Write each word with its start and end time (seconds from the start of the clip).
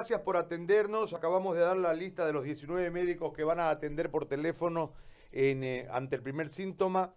Gracias 0.00 0.22
por 0.22 0.38
atendernos. 0.38 1.12
Acabamos 1.12 1.54
de 1.54 1.60
dar 1.60 1.76
la 1.76 1.92
lista 1.92 2.24
de 2.24 2.32
los 2.32 2.42
19 2.42 2.90
médicos 2.90 3.34
que 3.34 3.44
van 3.44 3.60
a 3.60 3.68
atender 3.68 4.10
por 4.10 4.24
teléfono 4.24 4.94
eh, 5.30 5.86
ante 5.90 6.16
el 6.16 6.22
primer 6.22 6.54
síntoma. 6.54 7.12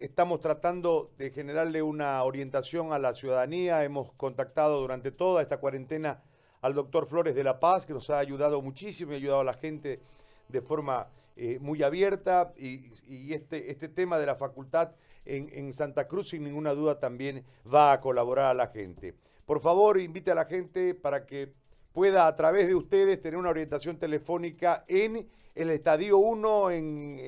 Estamos 0.00 0.40
tratando 0.40 1.12
de 1.16 1.30
generarle 1.30 1.80
una 1.80 2.20
orientación 2.24 2.92
a 2.92 2.98
la 2.98 3.14
ciudadanía. 3.14 3.84
Hemos 3.84 4.12
contactado 4.14 4.80
durante 4.80 5.12
toda 5.12 5.42
esta 5.42 5.58
cuarentena 5.58 6.24
al 6.60 6.74
doctor 6.74 7.06
Flores 7.06 7.36
de 7.36 7.44
La 7.44 7.60
Paz, 7.60 7.86
que 7.86 7.92
nos 7.92 8.10
ha 8.10 8.18
ayudado 8.18 8.60
muchísimo 8.60 9.12
y 9.12 9.14
ha 9.14 9.18
ayudado 9.18 9.40
a 9.42 9.44
la 9.44 9.54
gente 9.54 10.00
de 10.48 10.60
forma 10.60 11.06
eh, 11.36 11.60
muy 11.60 11.84
abierta. 11.84 12.52
Y, 12.56 13.32
este, 13.32 13.70
este 13.70 13.88
tema 13.88 14.18
de 14.18 14.26
la 14.26 14.34
facultad 14.34 14.96
en, 15.24 15.50
en 15.52 15.72
Santa 15.72 16.08
Cruz, 16.08 16.30
sin 16.30 16.42
ninguna 16.42 16.74
duda, 16.74 16.98
también 16.98 17.44
va 17.72 17.92
a 17.92 18.00
colaborar 18.00 18.46
a 18.46 18.54
la 18.54 18.66
gente. 18.66 19.14
Por 19.46 19.60
favor, 19.60 20.00
invite 20.00 20.32
a 20.32 20.34
la 20.34 20.46
gente 20.46 20.96
para 20.96 21.26
que 21.26 21.52
pueda 21.94 22.26
a 22.26 22.34
través 22.34 22.66
de 22.66 22.74
ustedes 22.74 23.22
tener 23.22 23.38
una 23.38 23.50
orientación 23.50 23.96
telefónica 23.98 24.84
en 24.88 25.28
el 25.54 25.70
estadio 25.70 26.18
1, 26.18 26.70
en, 26.72 27.18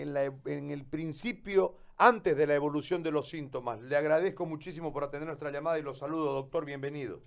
en, 0.44 0.70
el 0.72 0.84
principio, 0.84 1.74
antes 1.96 2.36
de 2.36 2.48
la 2.48 2.56
evolución 2.56 3.04
de 3.04 3.12
los 3.12 3.30
síntomas. 3.30 3.80
Le 3.80 3.96
agradezco 3.96 4.44
muchísimo 4.44 4.92
por 4.92 5.04
atender 5.04 5.28
nuestra 5.28 5.52
llamada 5.52 5.78
y 5.78 5.82
los 5.82 5.98
saludo, 5.98 6.32
doctor, 6.32 6.66
bienvenido. 6.66 7.20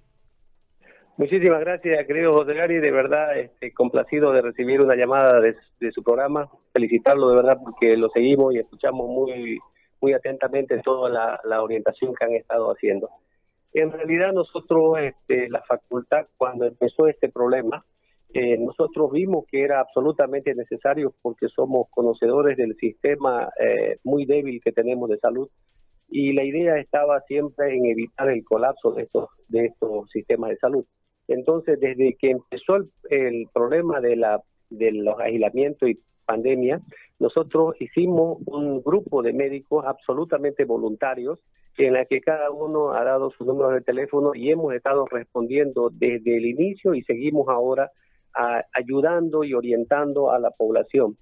Muchísimas 1.16 1.62
gracias, 1.62 2.06
querido 2.06 2.34
José 2.34 2.54
Gary, 2.54 2.80
de 2.80 2.92
verdad 2.92 3.38
este, 3.38 3.74
complacido 3.74 4.34
de 4.34 4.42
recibir 4.42 4.82
una 4.82 4.96
llamada 4.96 5.40
de, 5.40 5.56
su 5.92 6.04
programa, 6.04 6.50
felicitarlo 6.74 7.30
de 7.30 7.36
verdad 7.38 7.58
porque 7.64 7.96
lo 7.96 8.10
seguimos 8.10 8.54
y 8.54 8.60
escuchamos 8.60 9.08
muy 9.08 9.60
muy 10.02 10.14
atentamente 10.14 10.80
toda 10.82 11.10
la, 11.10 11.42
la 11.44 11.62
orientación 11.62 12.16
que 12.16 12.24
han 12.24 12.32
estado 12.32 12.72
haciendo. 12.72 13.10
En 13.74 13.92
realidad 13.92 14.34
nosotros, 14.34 14.98
este, 15.00 15.50
la 15.50 15.62
facultad, 15.62 16.26
cuando 16.38 16.66
empezó 16.66 17.08
este 17.08 17.30
problema, 17.30 17.86
eh, 18.34 18.58
nosotros 18.60 19.12
vimos 19.12 19.46
que 19.48 19.64
era 19.64 19.80
absolutamente 19.80 20.54
necesario 20.54 21.14
porque 21.22 21.48
somos 21.50 21.88
conocedores 21.90 22.58
del 22.58 22.76
sistema 22.76 23.50
eh, 23.60 23.98
muy 24.04 24.26
débil 24.26 24.62
que 24.64 24.72
tenemos 24.72 25.10
de 25.10 25.18
salud 25.18 25.50
y 26.08 26.34
la 26.34 26.44
idea 26.44 26.78
estaba 26.78 27.22
siempre 27.22 27.76
en 27.76 27.86
evitar 27.88 28.30
el 28.30 28.44
colapso 28.44 28.92
de 28.92 29.04
estos 29.04 29.30
de 29.48 29.66
estos 29.66 30.10
sistemas 30.12 30.52
de 30.52 30.58
salud. 30.58 30.86
Entonces, 31.28 31.80
desde 31.80 32.16
que 32.20 32.32
empezó 32.32 32.76
el, 32.76 32.92
el 33.10 33.48
problema 33.52 34.00
de 34.00 34.16
la 34.16 34.42
de 34.70 34.92
los 34.92 35.20
aislamientos 35.20 35.90
y 35.90 36.00
pandemia, 36.26 36.82
nosotros 37.20 37.76
hicimos 37.80 38.40
un 38.46 38.82
grupo 38.82 39.22
de 39.22 39.34
médicos 39.34 39.86
absolutamente 39.86 40.64
voluntarios 40.64 41.40
en 41.78 41.94
la 41.94 42.06
que 42.06 42.22
cada 42.22 42.50
uno 42.50 42.94
ha 42.94 43.04
dado 43.04 43.32
su 43.32 43.46
número 43.46 43.70
de 43.70 43.82
teléfono 43.82 44.34
y 44.34 44.52
hemos 44.52 44.74
estado 44.74 45.06
respondiendo 45.06 45.90
desde 45.94 46.38
el 46.38 46.46
inicio 46.46 46.94
y 46.94 47.04
seguimos 47.04 47.48
ahora 47.50 47.92
ayudando 48.74 49.44
y 49.44 49.54
orientando 49.54 50.32
a 50.32 50.40
la 50.40 50.52
población. 50.52 51.18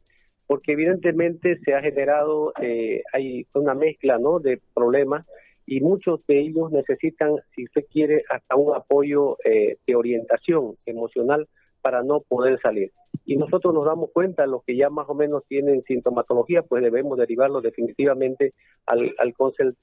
Porque 0.46 0.74
evidentemente 0.74 1.58
se 1.66 1.74
ha 1.74 1.82
generado, 1.82 2.54
eh, 2.62 3.02
hay 3.12 3.46
una 3.54 3.74
mezcla 3.74 4.18
¿no? 4.18 4.40
de 4.40 4.62
problemas 4.74 5.26
y 5.66 5.82
muchos 5.82 6.26
de 6.28 6.40
ellos 6.40 6.72
necesitan, 6.72 7.36
si 7.56 7.66
usted 7.66 7.86
quiere, 7.92 8.24
hasta 8.30 8.56
un 8.56 8.76
apoyo 8.76 9.38
eh, 9.44 9.78
de 9.86 9.96
orientación 9.96 10.76
emocional 10.86 11.48
para 11.82 12.04
no 12.04 12.22
poder 12.22 12.60
salir 12.62 12.92
y 13.28 13.36
nosotros 13.36 13.74
nos 13.74 13.86
damos 13.86 14.10
cuenta, 14.12 14.48
los 14.48 14.64
que 14.64 14.78
ya 14.78 14.90
más 14.90 15.10
o 15.10 15.14
menos 15.14 15.44
tienen 15.50 15.84
sintomatología, 15.84 16.62
pues 16.62 16.82
debemos 16.82 17.18
derivarlos 17.18 17.62
definitivamente 17.62 18.54
al, 18.86 19.14
al 19.18 19.34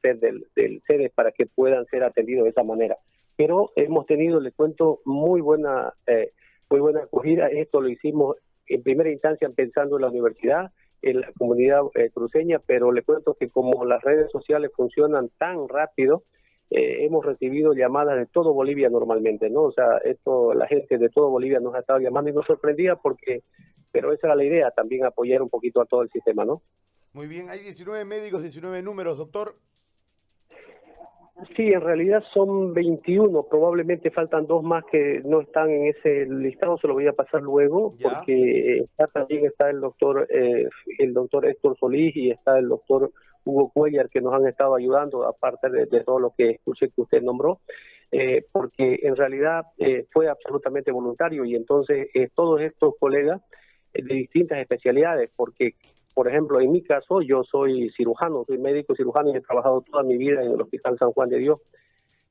del, 0.02 0.46
del 0.56 0.82
CEDES 0.86 1.12
para 1.12 1.30
que 1.30 1.44
puedan 1.44 1.84
ser 1.86 2.04
atendidos 2.04 2.44
de 2.44 2.50
esa 2.50 2.62
manera. 2.62 2.96
Pero 3.36 3.70
hemos 3.76 4.06
tenido, 4.06 4.40
le 4.40 4.50
cuento, 4.52 5.00
muy 5.04 5.42
buena, 5.42 5.92
eh, 6.06 6.30
muy 6.70 6.80
buena 6.80 7.00
acogida. 7.00 7.48
Esto 7.48 7.82
lo 7.82 7.90
hicimos 7.90 8.38
en 8.66 8.82
primera 8.82 9.10
instancia 9.10 9.46
pensando 9.54 9.96
en 9.96 10.02
la 10.02 10.08
universidad, 10.08 10.70
en 11.02 11.20
la 11.20 11.30
comunidad 11.36 11.82
eh, 11.96 12.08
cruceña, 12.14 12.60
pero 12.66 12.92
le 12.92 13.02
cuento 13.02 13.36
que 13.38 13.50
como 13.50 13.84
las 13.84 14.02
redes 14.02 14.30
sociales 14.30 14.70
funcionan 14.74 15.28
tan 15.36 15.68
rápido, 15.68 16.22
eh, 16.76 17.04
hemos 17.04 17.24
recibido 17.24 17.72
llamadas 17.72 18.16
de 18.16 18.26
todo 18.26 18.52
Bolivia 18.52 18.90
normalmente, 18.90 19.48
¿no? 19.48 19.62
O 19.62 19.72
sea, 19.72 19.98
esto, 19.98 20.54
la 20.54 20.66
gente 20.66 20.98
de 20.98 21.08
todo 21.08 21.30
Bolivia 21.30 21.60
nos 21.60 21.72
ha 21.76 21.78
estado 21.78 22.00
llamando 22.00 22.30
y 22.30 22.32
nos 22.32 22.46
sorprendía 22.46 22.96
porque, 22.96 23.44
pero 23.92 24.12
esa 24.12 24.26
era 24.26 24.34
la 24.34 24.42
idea, 24.42 24.72
también 24.72 25.04
apoyar 25.04 25.40
un 25.40 25.48
poquito 25.48 25.80
a 25.80 25.86
todo 25.86 26.02
el 26.02 26.10
sistema, 26.10 26.44
¿no? 26.44 26.62
Muy 27.12 27.28
bien, 27.28 27.48
hay 27.48 27.60
19 27.60 28.04
médicos, 28.04 28.42
19 28.42 28.82
números, 28.82 29.16
doctor. 29.18 29.54
Sí, 31.56 31.72
en 31.72 31.80
realidad 31.80 32.22
son 32.32 32.72
21, 32.72 33.46
probablemente 33.50 34.12
faltan 34.12 34.46
dos 34.46 34.62
más 34.62 34.84
que 34.84 35.20
no 35.24 35.40
están 35.40 35.68
en 35.68 35.88
ese 35.88 36.26
listado, 36.26 36.78
se 36.78 36.86
lo 36.86 36.94
voy 36.94 37.08
a 37.08 37.12
pasar 37.12 37.42
luego, 37.42 37.96
porque 38.00 38.86
también 39.12 39.44
está 39.44 39.68
el 39.68 39.80
doctor 39.80 40.28
eh, 40.30 40.68
el 40.98 41.12
doctor 41.12 41.46
Héctor 41.46 41.76
Solís 41.76 42.14
y 42.16 42.30
está 42.30 42.56
el 42.56 42.68
doctor 42.68 43.10
Hugo 43.44 43.70
Cuellar 43.70 44.08
que 44.10 44.20
nos 44.20 44.32
han 44.32 44.46
estado 44.46 44.76
ayudando, 44.76 45.26
aparte 45.26 45.68
de, 45.70 45.86
todo 46.04 46.20
lo 46.20 46.32
que 46.38 46.50
escuché 46.50 46.90
que 46.90 47.02
usted 47.02 47.20
nombró, 47.20 47.58
eh, 48.12 48.44
porque 48.52 49.00
en 49.02 49.16
realidad 49.16 49.64
eh, 49.78 50.06
fue 50.12 50.28
absolutamente 50.28 50.92
voluntario 50.92 51.44
y 51.44 51.56
entonces 51.56 52.10
todos 52.36 52.60
estos 52.60 52.94
colegas 53.00 53.42
de 53.92 54.14
distintas 54.14 54.58
especialidades, 54.58 55.30
porque 55.34 55.74
por 56.14 56.28
ejemplo, 56.28 56.60
en 56.60 56.72
mi 56.72 56.82
caso, 56.82 57.20
yo 57.22 57.44
soy 57.44 57.90
cirujano, 57.96 58.44
soy 58.46 58.58
médico 58.58 58.94
cirujano 58.94 59.30
y 59.30 59.36
he 59.36 59.40
trabajado 59.40 59.82
toda 59.82 60.02
mi 60.02 60.16
vida 60.16 60.42
en 60.42 60.52
el 60.52 60.60
Hospital 60.60 60.98
San 60.98 61.12
Juan 61.12 61.28
de 61.28 61.38
Dios. 61.38 61.60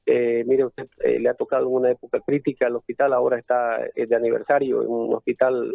Eh, 0.06 0.44
mire, 0.46 0.66
usted 0.66 0.88
eh, 1.04 1.20
le 1.20 1.30
ha 1.30 1.34
tocado 1.34 1.68
en 1.68 1.74
una 1.74 1.92
época 1.92 2.20
crítica, 2.20 2.68
el 2.68 2.76
hospital 2.76 3.14
ahora 3.14 3.40
está 3.40 3.80
de 3.96 4.16
aniversario, 4.16 4.82
en 4.82 4.90
un 4.90 5.14
hospital 5.14 5.74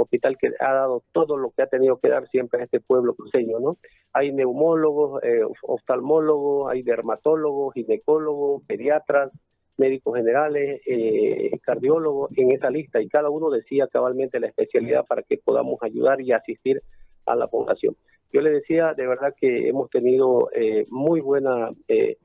hospital 0.00 0.36
que 0.38 0.52
ha 0.60 0.72
dado 0.72 1.02
todo 1.12 1.36
lo 1.36 1.50
que 1.50 1.62
ha 1.62 1.66
tenido 1.66 1.98
que 1.98 2.08
dar 2.08 2.28
siempre 2.28 2.60
a 2.60 2.64
este 2.64 2.80
pueblo 2.80 3.14
cruceño, 3.14 3.58
¿no? 3.60 3.78
Hay 4.12 4.32
neumólogos, 4.32 5.22
eh, 5.24 5.42
oftalmólogos, 5.62 6.70
hay 6.70 6.82
dermatólogos, 6.82 7.74
ginecólogos, 7.74 8.62
pediatras, 8.66 9.32
médicos 9.76 10.16
generales, 10.16 10.80
eh, 10.86 11.50
cardiólogos 11.62 12.30
en 12.36 12.52
esa 12.52 12.70
lista 12.70 13.00
y 13.00 13.08
cada 13.08 13.30
uno 13.30 13.50
decía 13.50 13.86
cabalmente 13.86 14.40
la 14.40 14.48
especialidad 14.48 15.04
para 15.06 15.22
que 15.22 15.38
podamos 15.38 15.80
ayudar 15.82 16.20
y 16.20 16.32
asistir 16.32 16.82
a 17.28 17.36
la 17.36 17.46
población. 17.46 17.96
Yo 18.32 18.40
le 18.40 18.50
decía, 18.50 18.94
de 18.94 19.06
verdad 19.06 19.34
que 19.38 19.68
hemos 19.68 19.90
tenido 19.90 20.50
eh, 20.54 20.86
muy 20.90 21.20
buena 21.20 21.70
eh, 21.88 22.18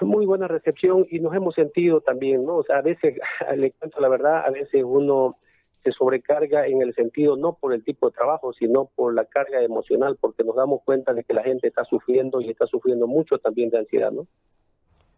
muy 0.00 0.26
buena 0.26 0.48
recepción 0.48 1.06
y 1.10 1.20
nos 1.20 1.34
hemos 1.34 1.54
sentido 1.54 2.00
también, 2.00 2.44
¿no? 2.44 2.62
A 2.68 2.82
veces, 2.82 3.18
le 3.56 3.72
cuento 3.72 4.00
la 4.00 4.08
verdad, 4.08 4.44
a 4.46 4.50
veces 4.50 4.82
uno 4.84 5.36
se 5.82 5.92
sobrecarga 5.92 6.66
en 6.66 6.82
el 6.82 6.94
sentido 6.94 7.36
no 7.36 7.54
por 7.54 7.72
el 7.72 7.82
tipo 7.82 8.10
de 8.10 8.14
trabajo, 8.14 8.52
sino 8.52 8.90
por 8.94 9.14
la 9.14 9.24
carga 9.24 9.62
emocional, 9.62 10.18
porque 10.20 10.44
nos 10.44 10.56
damos 10.56 10.82
cuenta 10.84 11.14
de 11.14 11.24
que 11.24 11.32
la 11.32 11.42
gente 11.42 11.68
está 11.68 11.84
sufriendo 11.84 12.40
y 12.40 12.50
está 12.50 12.66
sufriendo 12.66 13.06
mucho 13.06 13.38
también 13.38 13.70
de 13.70 13.78
ansiedad, 13.78 14.12
¿no? 14.12 14.26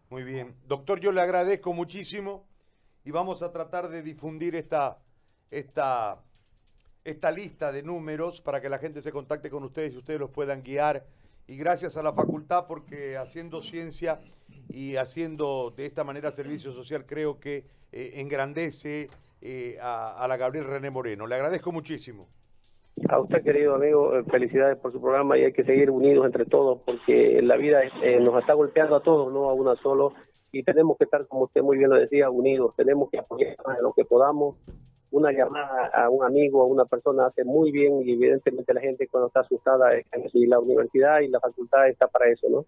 Muy 0.09 0.23
bien. 0.23 0.53
Doctor, 0.67 0.99
yo 0.99 1.11
le 1.11 1.21
agradezco 1.21 1.73
muchísimo 1.73 2.45
y 3.03 3.11
vamos 3.11 3.43
a 3.43 3.51
tratar 3.51 3.89
de 3.89 4.03
difundir 4.03 4.55
esta, 4.55 4.99
esta 5.51 6.23
esta 7.05 7.31
lista 7.31 7.71
de 7.71 7.83
números 7.83 8.41
para 8.41 8.61
que 8.61 8.69
la 8.69 8.77
gente 8.77 9.01
se 9.01 9.11
contacte 9.11 9.49
con 9.49 9.63
ustedes 9.63 9.93
y 9.93 9.97
ustedes 9.97 10.19
los 10.19 10.29
puedan 10.29 10.63
guiar. 10.63 11.03
Y 11.47 11.57
gracias 11.57 11.97
a 11.97 12.03
la 12.03 12.13
facultad 12.13 12.65
porque 12.67 13.17
haciendo 13.17 13.61
ciencia 13.61 14.21
y 14.69 14.95
haciendo 14.95 15.73
de 15.75 15.85
esta 15.85 16.03
manera 16.03 16.31
servicio 16.31 16.71
social 16.71 17.05
creo 17.05 17.39
que 17.39 17.65
eh, 17.91 18.13
engrandece 18.15 19.09
eh, 19.41 19.77
a, 19.81 20.25
la 20.27 20.37
Gabriel 20.37 20.65
René 20.65 20.89
Moreno. 20.89 21.27
Le 21.27 21.35
agradezco 21.35 21.71
muchísimo. 21.71 22.27
A 23.09 23.19
usted, 23.19 23.43
querido 23.43 23.75
amigo, 23.75 24.17
eh, 24.17 24.23
felicidades 24.31 24.77
por 24.77 24.93
su 24.93 25.01
programa 25.01 25.37
y 25.37 25.43
hay 25.43 25.51
que 25.51 25.65
seguir 25.65 25.89
unidos 25.89 26.25
entre 26.25 26.45
todos 26.45 26.79
porque 26.85 27.41
la 27.41 27.57
vida 27.57 27.81
nos 28.21 28.39
está 28.39 28.53
golpeando 28.53 28.95
a 28.95 29.03
todos, 29.03 29.33
no 29.33 29.49
a 29.49 29.53
una 29.53 29.75
solo. 29.81 30.13
Y 30.53 30.63
tenemos 30.63 30.97
que 30.97 31.05
estar, 31.05 31.27
como 31.27 31.45
usted 31.45 31.61
muy 31.61 31.77
bien 31.77 31.89
lo 31.89 31.97
decía, 31.97 32.29
unidos. 32.29 32.73
Tenemos 32.77 33.09
que 33.09 33.17
apoyar 33.17 33.57
lo 33.81 33.91
que 33.93 34.05
podamos 34.05 34.55
una 35.13 35.31
llamada 35.31 35.91
a 35.93 36.09
un 36.09 36.25
amigo, 36.25 36.63
a 36.63 36.65
una 36.65 36.85
persona 36.85 37.27
hace 37.27 37.43
muy 37.43 37.71
bien 37.71 38.01
y 38.01 38.13
evidentemente 38.13 38.73
la 38.73 38.81
gente 38.81 39.07
cuando 39.07 39.27
está 39.27 39.41
asustada 39.41 39.91
y 39.95 40.45
la 40.47 40.59
universidad 40.59 41.19
y 41.19 41.27
la 41.27 41.39
facultad 41.39 41.87
está 41.87 42.07
para 42.07 42.31
eso, 42.31 42.47
¿no? 42.49 42.65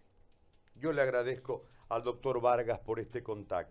Yo 0.79 0.93
le 0.93 1.01
agradezco 1.01 1.63
al 1.89 2.03
doctor 2.03 2.39
Vargas 2.39 2.79
por 2.79 2.99
este 2.99 3.23
contacto. 3.23 3.63